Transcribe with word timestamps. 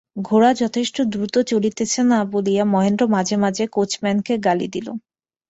ঘোড়া 0.21 0.51
যথেষ্ট 0.53 0.97
দ্রুত 1.11 1.35
চলিতেছে 1.51 2.01
না 2.05 2.19
বলিয়া 2.33 2.63
মহেন্দ্র 2.65 3.03
মাঝে 3.15 3.35
মাঝে 3.43 3.63
কোচম্যানকে 3.75 4.33
গালি 4.45 4.67
দিল। 4.75 4.87